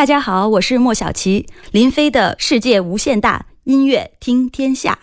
[0.00, 4.98] 大家好，我是莫小琪，林飞的世界无限大，音乐听天下。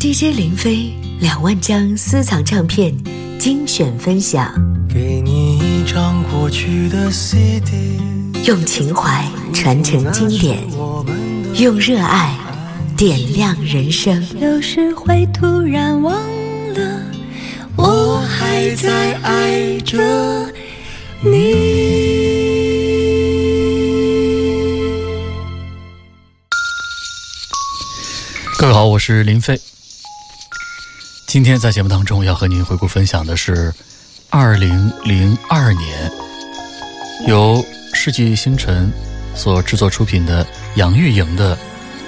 [0.00, 2.94] DJ 林飞两万张私藏唱片
[3.38, 4.54] 精选分享，
[4.88, 8.00] 给你一张过去的 CD，
[8.46, 10.60] 用情怀传承经典，
[11.60, 12.34] 用热爱
[12.96, 14.26] 点亮人生。
[14.40, 16.14] 有时会突然忘
[16.72, 17.02] 了，
[17.76, 20.50] 我还在爱着
[21.20, 22.05] 你。
[28.58, 29.60] 各位好，我是林飞。
[31.26, 33.72] 今天在节目当中要和您回顾分享的是
[34.30, 36.10] 二零零二年
[37.26, 38.90] 由世纪星辰
[39.34, 40.46] 所制作出品的
[40.76, 41.56] 杨钰莹的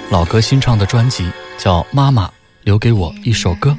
[0.09, 2.31] 老歌新唱的专辑，叫《妈妈
[2.63, 3.69] 留给我一首歌》。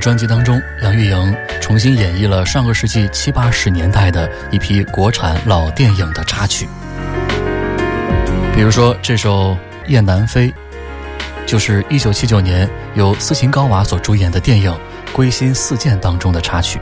[0.00, 6.66] 专辑当中，杨钰莹重新演绎了上个世纪七八十年代的一批国产老电影的插曲，
[8.54, 9.52] 比如说这首
[9.86, 10.48] 《雁南飞》，
[11.46, 14.72] 就是一九七九年由斯琴高娃所主演的电影
[15.12, 16.80] 《归心似箭》当中的插曲。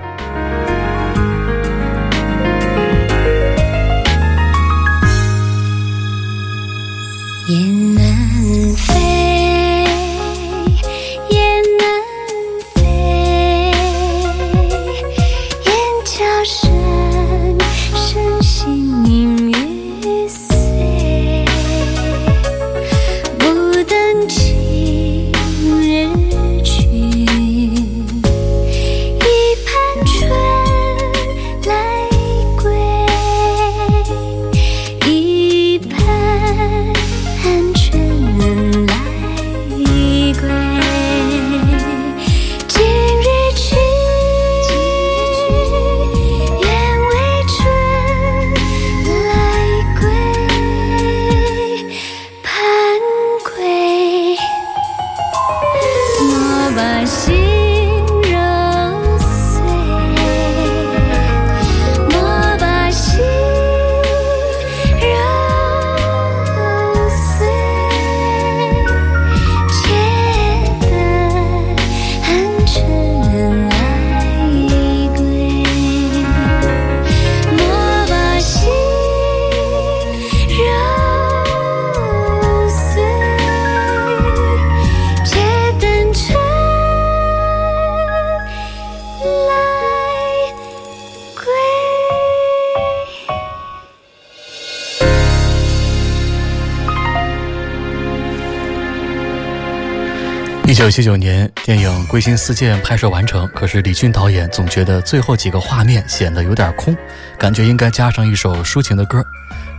[100.79, 106.97] 九七九年，电影《归心似箭》拍摄完成，可是李俊导演总觉得最后几个画面显得有点空，
[107.37, 109.21] 感觉应该加上一首抒情的歌。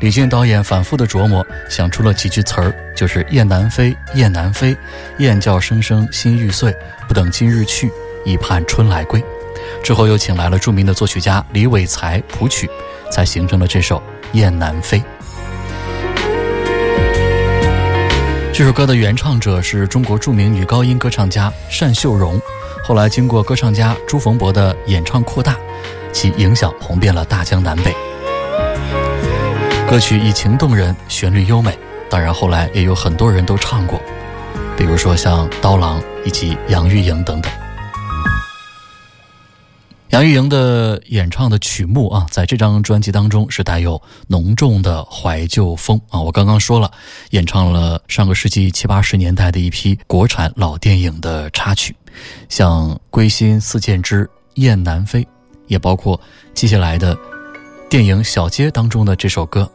[0.02, 4.76] 李俊导演反复的琢磨，想出了几句词儿，就是“雁南飞，雁南飞，
[5.20, 6.76] 雁叫声声心欲碎，
[7.08, 7.90] 不等今日去，
[8.26, 9.24] 已盼春来归。”
[9.82, 12.70] 之后又请来了著名的作曲家李伟才谱曲，
[13.10, 14.00] 才形成了这首
[14.34, 15.00] 《雁南飞》。
[18.60, 22.38] 这首歌的原唱者是中国著名女高音歌唱家单秀荣，
[22.84, 25.56] 后来经过歌唱家朱逢博的演唱扩大，
[26.12, 27.96] 其影响红遍了大江南北。
[29.90, 31.80] 歌曲以情动人，旋律优美，
[32.10, 33.98] 当然后来也有很多人都唱过，
[34.76, 37.50] 比如说像刀郎以及杨钰莹等等。
[40.10, 46.20] 杨钰莹的演唱的曲目啊，在这张专辑当中是带有浓重的怀旧风啊。
[46.20, 46.92] 我刚刚说了，
[47.30, 51.96] 演唱了上个世纪七八十年代的一批国产老电影的插曲，
[52.50, 55.24] 像《归心似箭之雁南飞》，
[55.68, 56.20] 也包括
[56.56, 57.16] 接下来的
[57.88, 59.72] 电影《小街》当中的这首歌，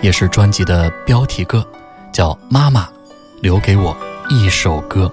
[0.00, 1.66] 也是专辑的标题歌，
[2.12, 2.88] 叫《妈妈
[3.42, 3.96] 留给我
[4.30, 5.12] 一首歌》。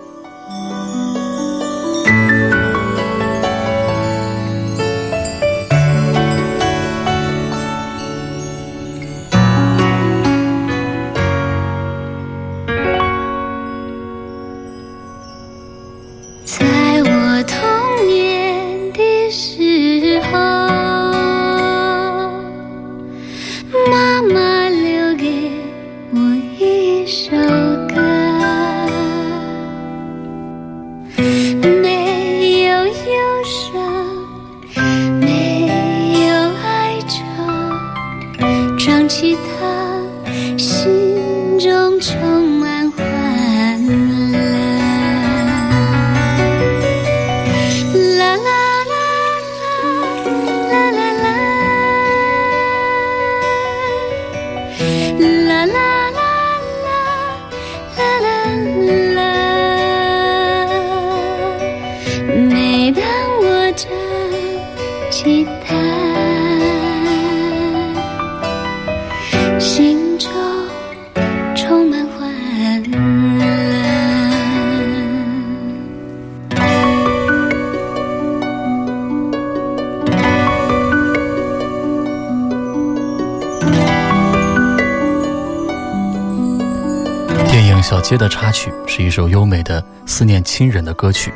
[88.11, 91.33] 接的插曲是一首优美的思念亲人的歌曲，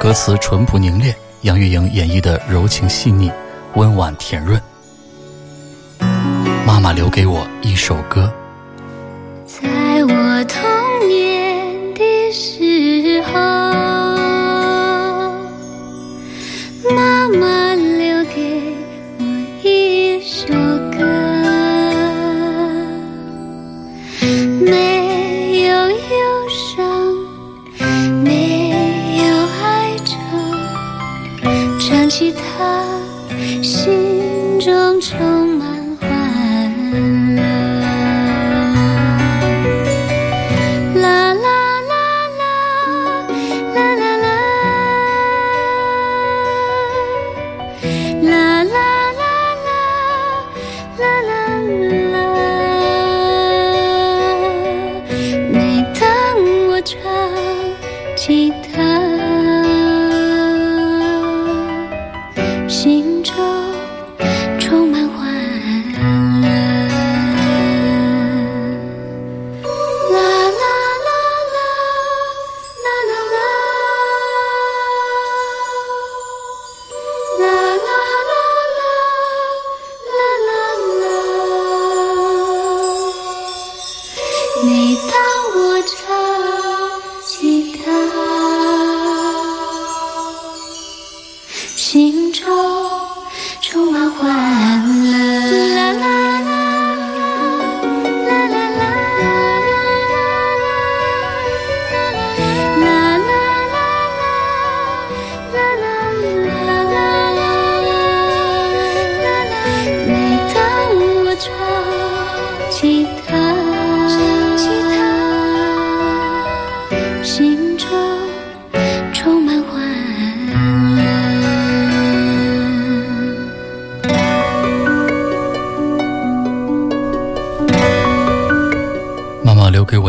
[0.00, 3.30] 歌词淳朴凝练，杨钰莹演绎的柔情细腻、
[3.76, 4.60] 温婉甜润。
[6.66, 8.34] 妈妈留给我一首歌，
[32.10, 32.84] 起他
[33.62, 35.39] 心中愁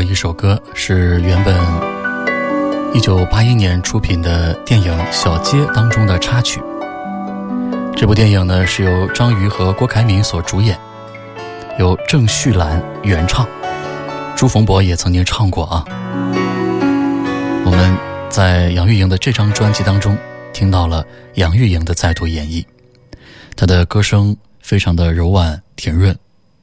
[0.01, 1.55] 一首歌是原本
[2.93, 6.62] 一九八一年出品的电影《小街》当中的插曲。
[7.96, 10.77] 这部电影呢是由张瑜和郭凯敏所主演，
[11.77, 13.48] 由郑绪岚原唱，
[14.36, 15.86] 朱逢博也曾经唱过啊。
[17.63, 17.96] 我们
[18.29, 20.17] 在杨钰莹的这张专辑当中
[20.51, 21.05] 听到了
[21.36, 22.65] 杨钰莹的再度演绎，
[23.55, 26.17] 她的歌声非常的柔婉甜润。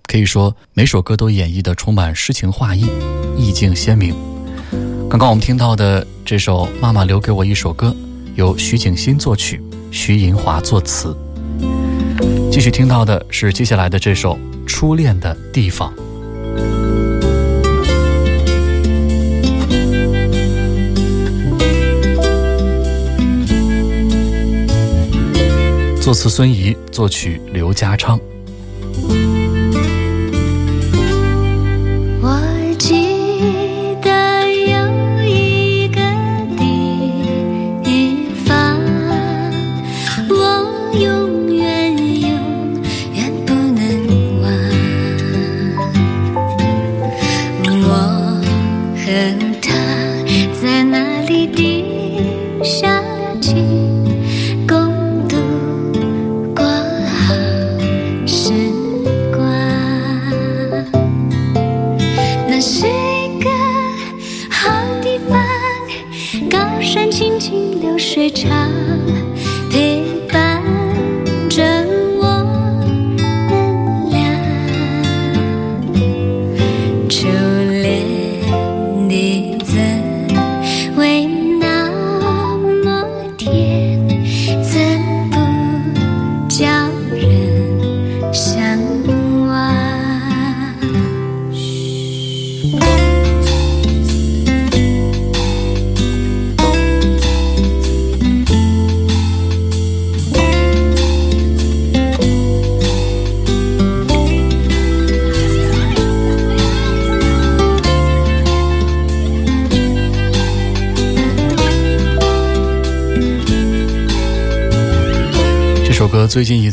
[0.08, 2.86] 可以说，每首歌都演绎的充满诗情画意，
[3.36, 4.14] 意境鲜明。
[5.06, 7.88] 刚刚我们听到的这首《妈妈留给我一首歌》，
[8.34, 9.60] 由徐景新作曲，
[9.90, 11.14] 徐银华作词。
[12.50, 14.34] 继续听到的是接下来的这首
[14.66, 15.92] 《初恋的地方》。
[26.00, 28.18] 作词孙怡，作曲刘家昌。
[53.48, 53.97] 最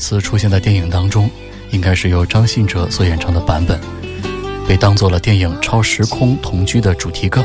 [0.05, 1.27] 次出现在电影当中，
[1.71, 3.81] 应该是由张信哲所演唱的版本，
[4.67, 7.43] 被当做了电影《超时空同居》的主题歌。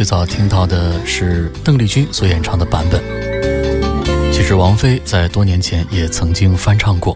[0.00, 3.02] 最早听到的是邓丽君所演唱的版本。
[4.32, 7.14] 其实王菲在多年前也曾经翻唱过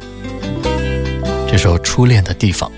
[1.49, 2.71] 这首《初恋的地方》。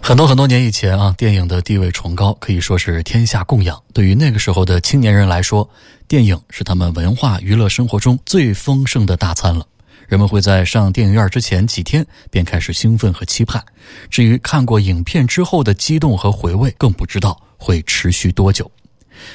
[0.00, 3.82] 很多很多年以前啊，电影的地位崇高，可以说是天下供养。
[3.92, 5.68] 对于那个时候的青年人来说，
[6.06, 9.66] 电影是他们文化娱乐生活中最丰盛的大餐了。
[10.08, 13.64] 人们会在上电影院之前几天便开始兴奋和期盼，
[14.10, 18.70] 至于看过影片之后的激动和回味，更不知道会持续多久。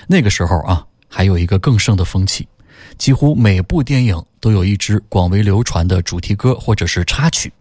[0.08, 2.48] 那个时候啊，还有一个更盛的风气，
[2.98, 7.52] 几乎每部电影都有一支广为流传的主题歌或者是插曲。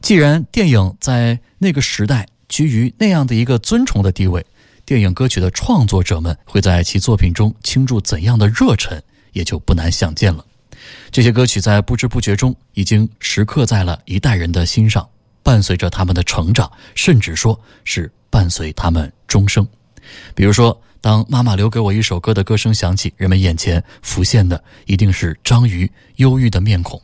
[0.00, 4.44] 既然电影在那个时代居于那样的一个尊崇的地位，
[4.84, 9.02] 电影歌曲的创作者们会在其作品中倾注怎样的热忱，
[9.32, 10.44] 也就不难想见了。
[11.10, 15.08] 这些歌曲在不知不觉中已经时刻在了一代人的心上，
[15.42, 19.66] 伴随着他们的成长，甚至说是伴随他们终生。
[20.34, 26.98] 比如说，当妈妈留给我一首歌的歌声响起，人们眼前浮现的一定是章鱼忧郁的面孔；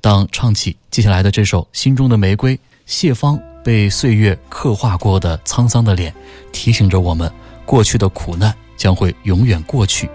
[0.00, 6.12] 当唱起接下来的这首《心中的玫瑰》，谢芳被岁月刻画过的沧桑的脸，
[6.52, 7.32] 提醒着我们
[7.64, 10.08] 过去的苦难将会永远过去。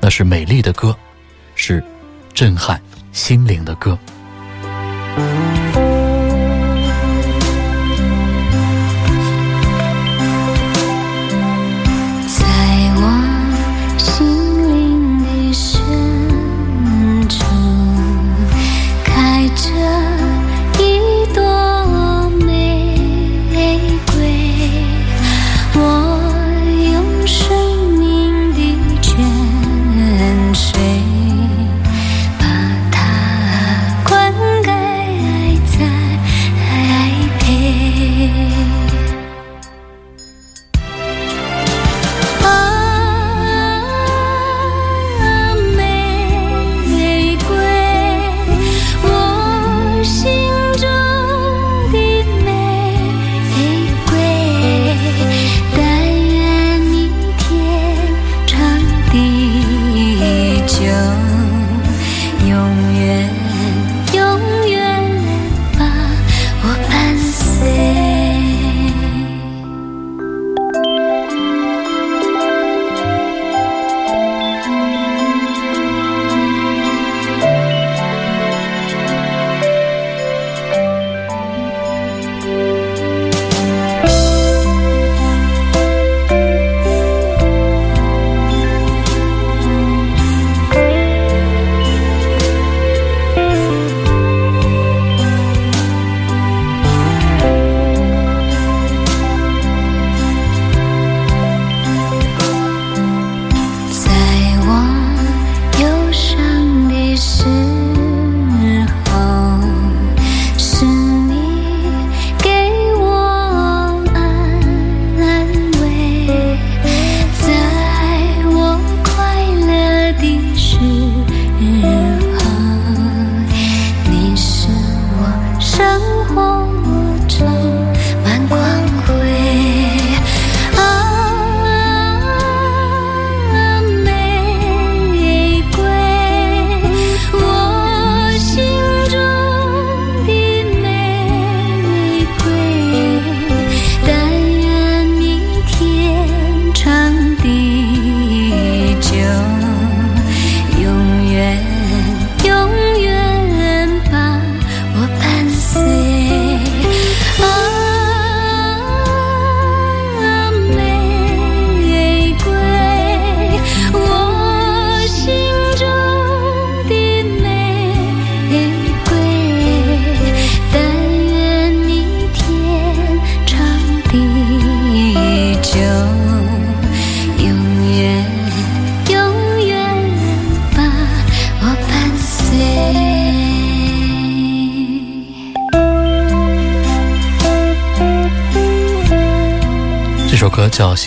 [0.00, 0.96] 那是美丽的歌，
[1.54, 1.84] 是。
[2.32, 2.80] 震撼
[3.12, 3.98] 心灵的歌。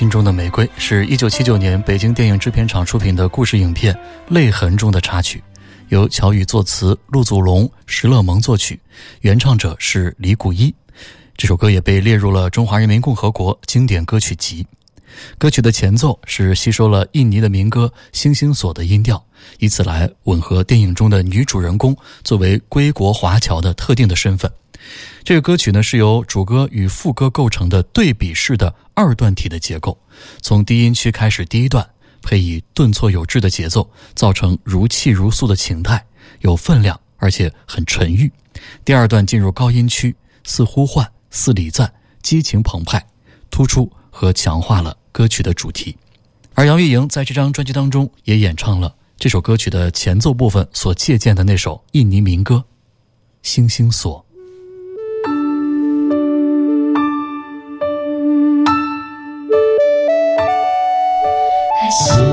[0.03, 3.93] 心中的玫瑰》，是一九七九年北京电影制片厂出品的故事影片
[4.27, 5.41] 《泪痕》中的插曲，
[5.87, 8.77] 由乔羽作词，陆祖龙、石勒蒙作曲，
[9.21, 10.75] 原唱者是李谷一。
[11.37, 14.67] 这首歌也被列入了中华人民共和国经典歌曲集。
[15.37, 19.25] 歌曲的前奏是吸收了印尼的民歌《星星锁》的音调，
[19.59, 24.51] 以此来吻合电影中的女主人公作为归国华侨的特定的身份。
[25.23, 29.97] 这个歌曲呢是由主歌与副歌构成的对比式的二段体的结构，
[30.41, 31.89] 从低音区开始，第一段
[32.21, 36.05] 配以顿挫有致的节奏，造成如泣如诉的情态，
[36.41, 38.31] 有分量，而且很沉郁。
[38.85, 43.05] 第二段进入高音区，似呼唤，似礼赞，激情澎湃，
[43.49, 45.97] 突出和强化了歌曲的主题。
[46.53, 52.55] 而杨钰莹在这张专辑当中也演唱了这首歌曲的前奏部分所借鉴的那首印尼民歌
[53.41, 54.19] 《星星锁》。
[61.93, 62.32] see.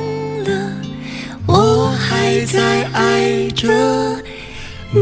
[2.45, 3.67] 在爱着
[4.91, 5.01] 你。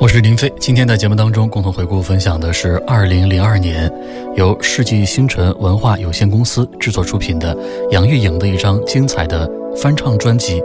[0.00, 3.92] 我是林飞，今天在节目当中共同回顾分享的是二零零二年
[4.34, 7.56] 由世纪星辰文化有限公司制作出品的
[7.90, 10.62] 杨钰莹的一张精彩的翻唱专辑，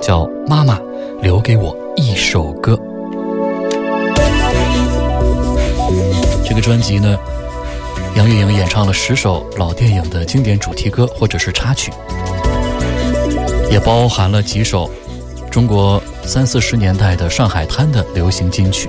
[0.00, 0.80] 叫《妈妈
[1.20, 2.74] 留给我一首歌》。
[6.44, 7.18] 这个专辑呢，
[8.16, 11.92] 杨钰莹演唱了十首老电影的经典主题歌或者是插曲，
[13.70, 14.90] 也包含了几首
[15.50, 16.02] 中国。
[16.24, 18.88] 三四十年代的上海滩的流行金曲。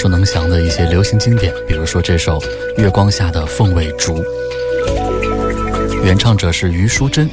[0.00, 2.38] 耳熟能详的一些流行经典，比如说这首
[2.80, 4.14] 《月光下的凤尾竹》，
[6.02, 7.28] 原唱者是余淑珍。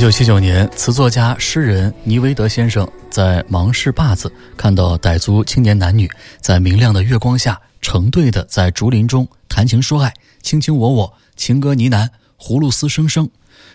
[0.00, 6.10] 九七九年，词作家、诗人尼维德先生在芒市坝子看到傣族青年男女
[6.40, 10.10] 在明亮的月光下成对的在竹林中谈情说爱、
[10.40, 12.08] 卿卿我我、情歌呢喃、
[12.38, 13.28] 葫芦丝声声。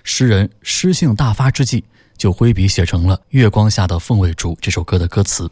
[0.03, 1.83] 诗人诗兴大发之际，
[2.17, 5.47] 就挥笔写成了《月光下的凤尾竹》这首歌的歌词。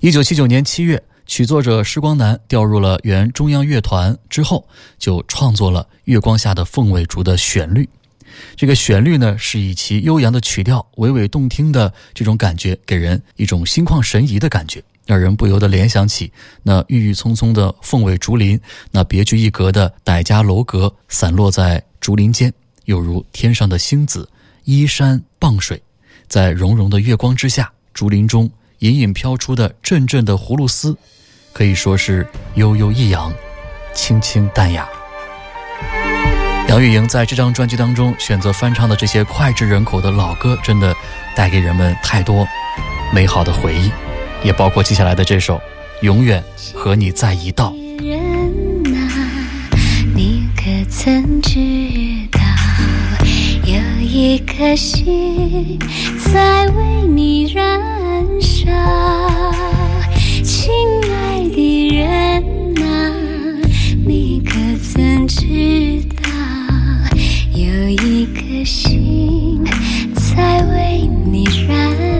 [0.00, 4.66] 一九七九年七月，曲作者施光南调入了原中央乐团之后，
[4.98, 7.86] 就创作了《月光下的凤尾竹》的旋律。
[8.56, 22.52] 这个旋律呢，是以其悠扬的曲调、娓娓动听的这种感觉，给人一种心旷神怡的感觉，让人不由得联想起那郁郁葱葱的凤尾竹林，那别具一格的傣家楼阁散落在竹林间，
[22.84, 24.28] 犹如天上的星子
[24.64, 25.82] 依山傍水，
[26.28, 30.96] 在融融的月光之下，竹林中隐隐飘出的阵阵的葫芦丝，
[31.52, 33.32] 可以说是悠悠抑扬，
[33.94, 34.88] 清清淡雅。
[36.68, 40.96] 杨钰莹在这张专辑当中选择翻唱的这些脍炙人口的老歌，真的
[41.36, 42.48] 带给人们太多
[43.12, 43.90] 美好的回忆，
[44.42, 45.56] 也包括接下来的这首
[46.00, 47.74] 《永远和你在一道》。
[48.02, 48.18] 人
[48.96, 49.04] 啊，
[50.14, 51.58] 你可曾知
[52.30, 52.40] 道，
[53.64, 55.78] 有一颗心
[56.32, 57.78] 在为你燃
[58.40, 58.72] 烧，
[60.42, 60.72] 亲
[61.12, 62.42] 爱的人
[62.82, 63.12] 啊，
[64.06, 66.11] 你可曾知道？
[68.64, 69.64] 心
[70.14, 72.11] 在为你燃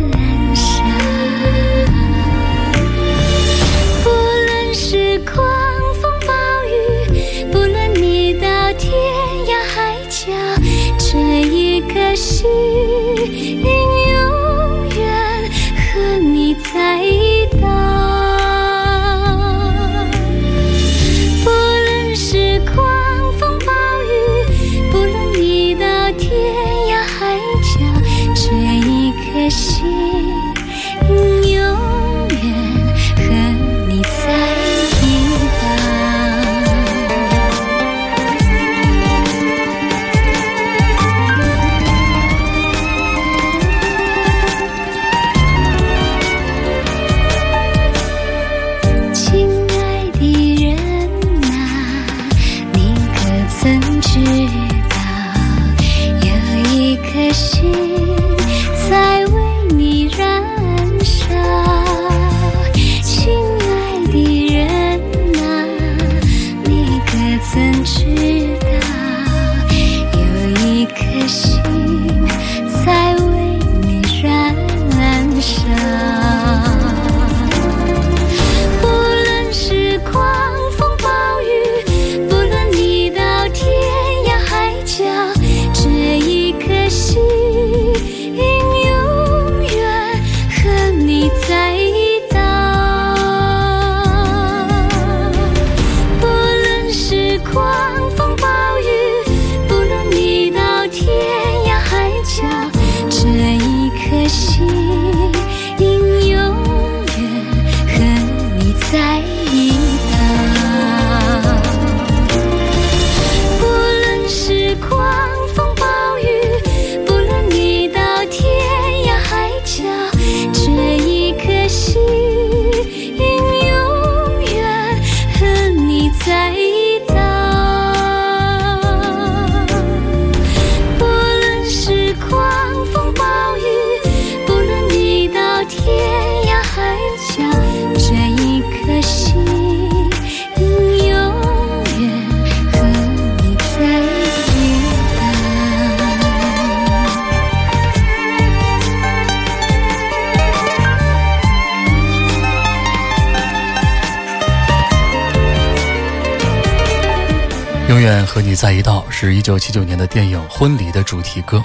[157.93, 161.63] 永远和你在一道是一九七九年的电影《婚礼》的主题歌，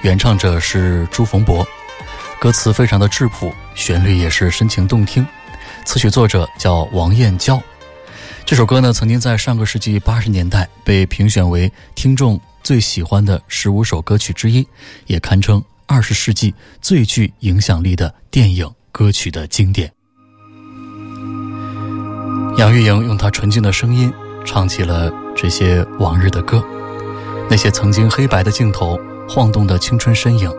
[0.00, 1.66] 原唱者是朱逢博，
[2.38, 5.26] 歌词非常的质朴，旋律也是深情动听，
[5.84, 7.60] 词曲作者叫王燕娇。
[8.44, 14.64] 这首歌呢，曾经在上个世纪八十年代被评选为听众最喜欢的十五首歌曲之一，
[15.06, 19.92] 也堪称二十世纪最具影响力的电影歌曲的经典。
[22.56, 24.12] 杨钰莹用她纯净的声音
[24.44, 26.64] 唱起了这些往日的歌，
[27.48, 30.50] 那些曾经黑白的镜头、晃动的青春身影，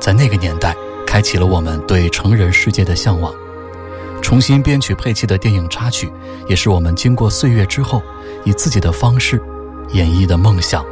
[0.00, 0.74] 在那个年代
[1.06, 3.32] 开启了我们对成人世界的向往。
[4.22, 6.10] 重新编曲配器的电影插曲，
[6.46, 8.02] 也是我们经过岁月之后，
[8.44, 9.40] 以自己的方式
[9.90, 10.84] 演绎的梦想。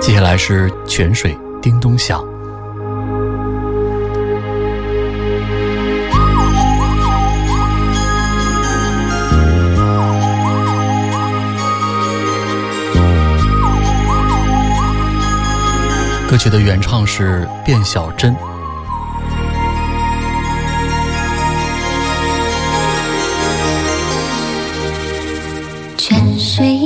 [0.00, 2.24] 接下来是泉水叮咚响。
[16.28, 18.36] 歌曲的原唱是卞小珍。
[25.96, 26.77] 泉水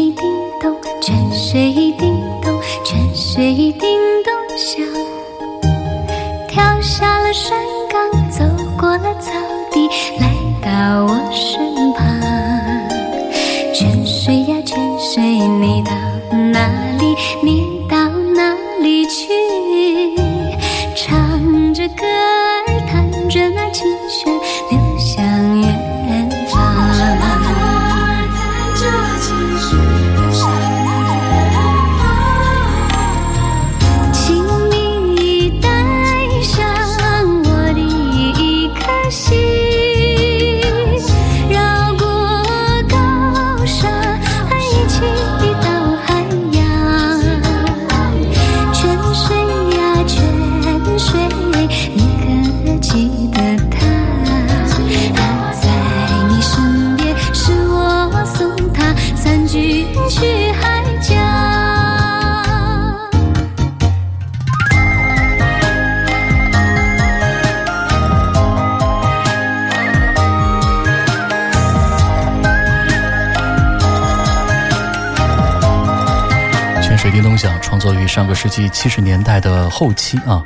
[78.72, 80.42] 七十年代的后期啊。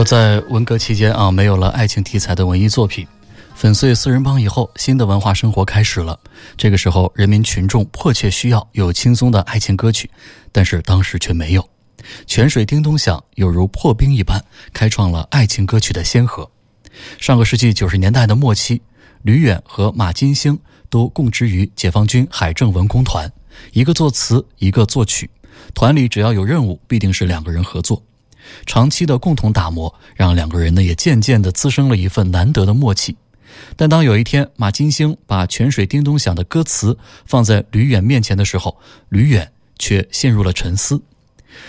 [0.00, 3.06] 说在文革期间啊，没有了爱情题材的文艺作品，
[3.54, 6.18] 粉碎四人帮以后，新的文化生活开始了。
[6.56, 10.10] 这个时候，人民群众迫切需要有轻松的爱情歌曲，
[10.52, 11.68] 但是当时却没有。
[12.26, 14.42] 泉水叮咚响，有如破冰一般，
[14.72, 16.50] 开创了爱情歌曲的先河。
[17.18, 18.80] 上个世纪九十年代的末期，
[19.20, 23.30] 吕远和马金星都供职于解放军海政文工团，
[23.72, 25.28] 一个作词，一个作曲，
[25.74, 28.02] 团里只要有任务，必定是两个人合作。
[28.66, 33.16] 长期的共同打磨，让两个人呢也渐渐地滋生了一份难得的默契。
[33.76, 36.96] 但当有一天马金星把“泉水叮咚响”的歌词
[37.26, 38.78] 放在吕远面前的时候，
[39.08, 41.02] 吕远却陷入了沉思。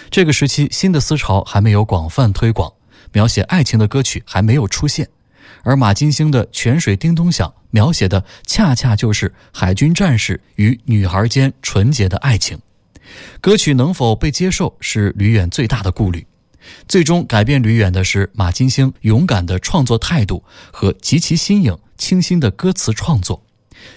[0.09, 2.71] 这个时期，新的思潮还没有广泛推广，
[3.11, 5.09] 描写爱情的歌曲还没有出现，
[5.63, 12.57] 而马金星的“泉水叮咚响”描写的恰恰就是海军战士与女孩间纯洁的爱情。
[13.41, 16.25] 歌曲能否被接受，是吕远最大的顾虑。
[16.87, 23.41] 最终改变吕远的是马金星勇敢的创作态度和极其新颖、清新的歌词创作。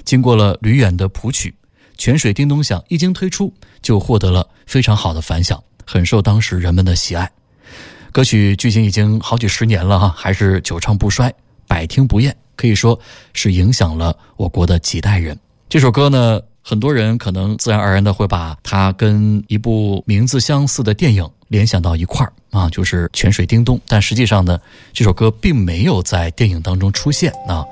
[0.04, 1.50] 经过了吕远的谱曲，
[1.96, 3.52] 《泉水叮咚响》一经推出，
[3.82, 7.30] 就获得了非常好的反响，很受当时人们的喜爱。
[8.12, 11.32] 歌曲距今已经好几十年了哈，还是久唱不衰，
[11.66, 12.34] 百听不厌。
[12.56, 12.98] 可以说
[13.32, 15.36] 是影响了我国的几代人。
[15.68, 23.76] 这首歌呢，很多人可能自然而然的会把它跟一部名字相似的电影联想到一块儿啊，就是《泉水叮咚》。
[23.86, 24.58] 但实际上呢，
[24.94, 27.62] 这首歌并没有在电影当中出现啊，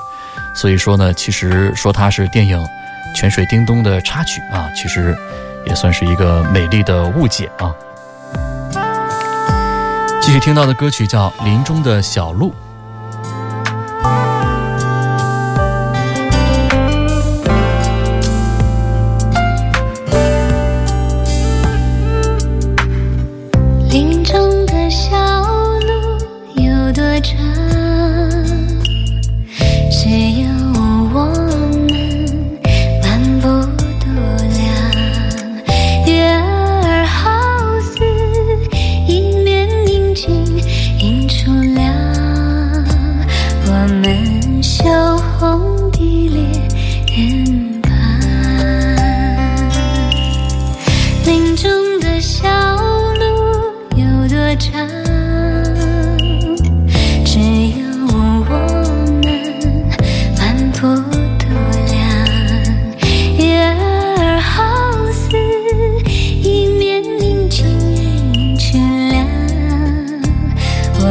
[0.55, 2.59] 所以说呢，其实说它是电影
[3.17, 5.17] 《泉水叮咚》的插曲啊，其实
[5.67, 7.75] 也算是一个美丽的误解啊。
[10.21, 12.51] 继续听到的歌曲叫《林中的小鹿》。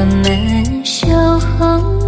[0.02, 1.08] 我们守
[1.40, 2.01] 候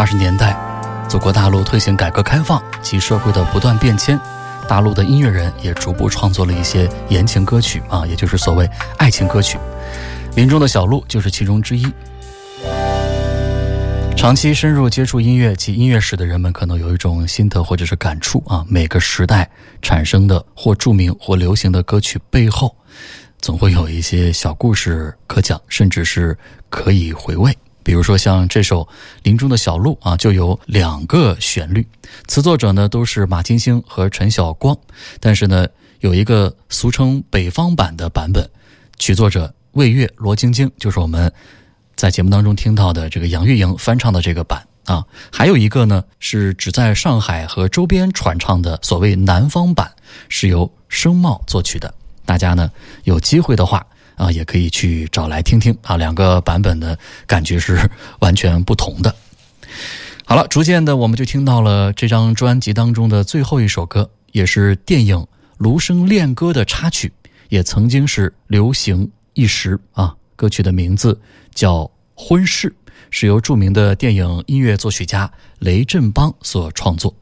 [0.00, 0.56] 八十年代，
[1.10, 4.18] 祖国大陆推行改革开放及社会的不断变迁，
[4.66, 9.58] 大陆的音乐人也逐步创作了一些言情歌曲啊，也就是所谓爱情歌曲。
[10.34, 11.86] 林中的小路就是其中之一。
[14.16, 18.64] 长期深入接触音乐及音乐史的人们，可能有一种心得或者是感触啊。
[18.66, 19.46] 每个时代
[19.82, 22.74] 产生的或著名或流行的歌曲背后，
[23.38, 26.34] 总会有一些小故事可讲，甚至是
[26.70, 27.54] 可以回味。
[27.82, 28.82] 比如说像这首
[29.22, 31.86] 《林中的小路》啊，就有两个旋律，
[32.26, 34.76] 词作者呢都是马金星和陈晓光，
[35.18, 35.66] 但是呢
[36.00, 38.48] 有一个俗称北方版的版本，
[38.98, 41.32] 曲作者魏月、罗晶晶，就是我们
[41.96, 49.90] 在节目当中听到的这个杨钰莹翻唱的这个版啊，还有一个呢是只在上海和周边传唱的所谓南方版，
[50.28, 51.92] 是由声茂作曲的。
[52.24, 52.70] 大家呢
[53.04, 53.86] 有机会的话
[54.20, 56.96] 啊，也可以去找来听听啊，两个版本的
[57.26, 59.14] 感觉是完全不同的。
[60.26, 65.16] 好了，逐渐的我们就听到了这张专辑当中的最后一首歌，也是电影
[65.56, 67.10] 《芦笙恋歌的插曲，
[67.48, 70.14] 也曾经是流行一时啊。
[70.36, 71.18] 歌曲的名字
[71.54, 71.78] 叫
[72.14, 72.68] 《婚事》，
[73.10, 77.14] 是由著名的电影音乐作曲家雷振邦所创作。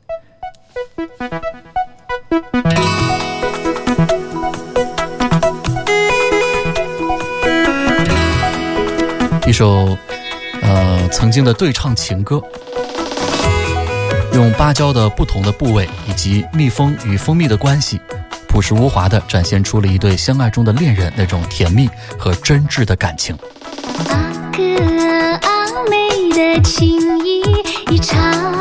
[9.49, 9.97] 一首，
[10.61, 12.39] 呃，曾经的对唱情歌，
[14.35, 17.99] 用芭蕉的不同的部位以及蜜蜂与蜂蜜的关系，
[18.47, 21.89] 朴实无华的展现出了一对相爱中的恋人那种甜蜜
[22.19, 23.35] 和真挚的感情。
[24.11, 24.63] 阿哥
[25.41, 27.43] 阿妹的情谊
[27.91, 28.58] 一场。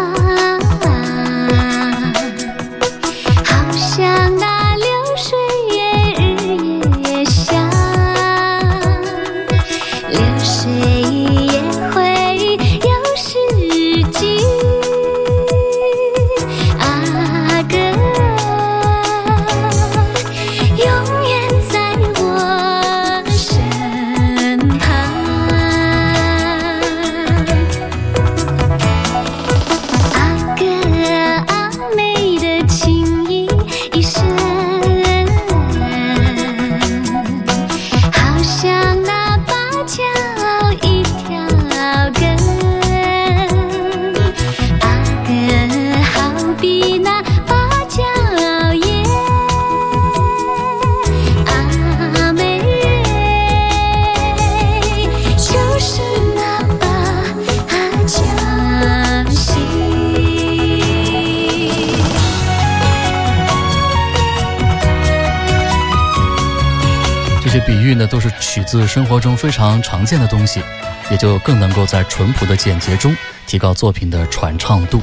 [68.68, 70.62] 自生活中非常常见的东西，
[71.10, 73.16] 也就更能够在淳朴的简洁中
[73.48, 75.02] 提高作品的传唱度。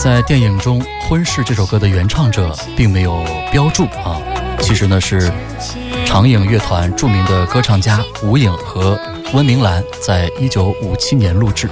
[0.00, 4.20] 在电影中，《婚事》这首歌的原唱者并没有标注啊，
[4.60, 5.30] 其实呢是
[6.04, 8.98] 长影乐团著名的歌唱家吴影和
[9.32, 11.68] 温明兰在一九五七年录制。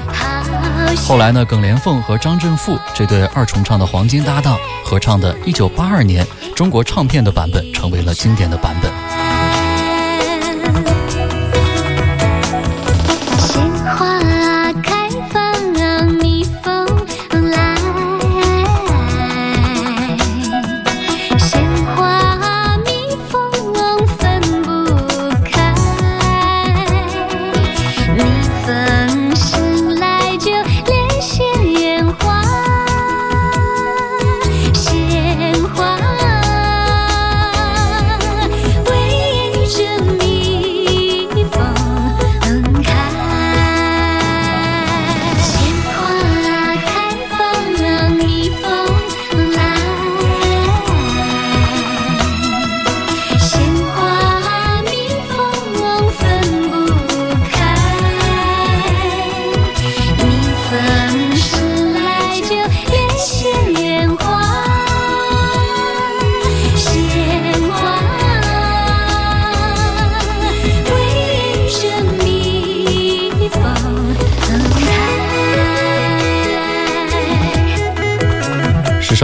[1.04, 8.90] 后来呢，耿莲凤和张振富这对二重唱的黄金搭档合唱的1982年中国唱片的版本，成为了经典的版本。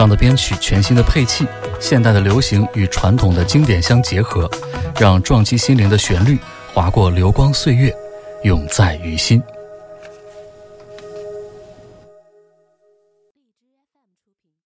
[0.07, 1.45] 的编曲，全新的配器，
[1.79, 4.49] 现代的流行与传统的经典相结合，
[4.99, 6.37] 让撞击心灵的旋律
[6.73, 7.93] 划过流光岁月，
[8.43, 9.41] 永在于心。